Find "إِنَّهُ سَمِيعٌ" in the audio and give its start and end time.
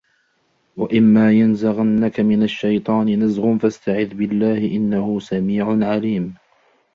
4.57-5.77